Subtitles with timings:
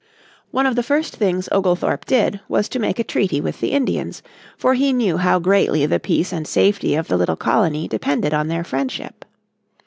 [0.49, 4.23] One of the first things Oglethorpe did was to make a treaty with the Indians,
[4.57, 8.47] for he knew how greatly the peace and safety of the little colony depended on
[8.47, 9.23] their friendship.